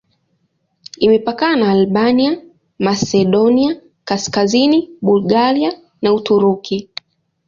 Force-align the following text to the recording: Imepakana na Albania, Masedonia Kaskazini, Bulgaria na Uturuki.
Imepakana 0.99 1.55
na 1.65 1.71
Albania, 1.71 2.41
Masedonia 2.79 3.81
Kaskazini, 4.05 4.89
Bulgaria 5.01 5.73
na 6.01 6.13
Uturuki. 6.13 6.89